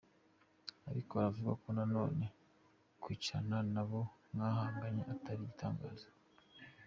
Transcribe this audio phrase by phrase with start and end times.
[0.89, 2.25] Ariko aravuga ko nanone
[3.01, 6.07] kwicarana n'abo mwahanganye atari igitangaza.